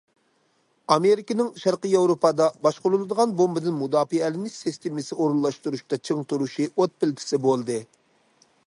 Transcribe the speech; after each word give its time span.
ئامېرىكىنىڭ 0.93 1.51
شەرقىي 1.63 1.93
ياۋروپادا 1.95 2.47
باشقۇرۇلىدىغان 2.67 3.37
بومبىدىن 3.43 3.77
مۇداپىئەلىنىش 3.83 4.57
سىستېمىسى 4.63 5.19
ئورۇنلاشتۇرۇشتا 5.21 6.03
چىڭ 6.09 6.27
تۇرۇشى 6.33 6.69
ئوت 6.73 6.99
پىلتىسى 7.05 7.45
بولدى. 7.47 7.79